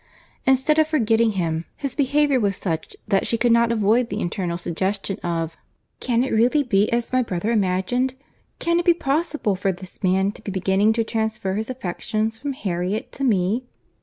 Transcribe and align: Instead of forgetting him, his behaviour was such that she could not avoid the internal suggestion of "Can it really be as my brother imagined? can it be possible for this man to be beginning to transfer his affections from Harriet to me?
Instead 0.47 0.79
of 0.79 0.87
forgetting 0.87 1.33
him, 1.33 1.65
his 1.77 1.93
behaviour 1.93 2.39
was 2.39 2.57
such 2.57 2.95
that 3.07 3.27
she 3.27 3.37
could 3.37 3.51
not 3.51 3.71
avoid 3.71 4.09
the 4.09 4.19
internal 4.19 4.57
suggestion 4.57 5.19
of 5.19 5.55
"Can 5.99 6.23
it 6.23 6.33
really 6.33 6.63
be 6.63 6.91
as 6.91 7.13
my 7.13 7.21
brother 7.21 7.51
imagined? 7.51 8.15
can 8.57 8.79
it 8.79 8.85
be 8.85 8.95
possible 8.95 9.55
for 9.55 9.71
this 9.71 10.01
man 10.03 10.31
to 10.31 10.41
be 10.41 10.51
beginning 10.51 10.91
to 10.93 11.03
transfer 11.03 11.53
his 11.53 11.69
affections 11.69 12.39
from 12.39 12.53
Harriet 12.53 13.11
to 13.11 13.23
me? 13.23 13.65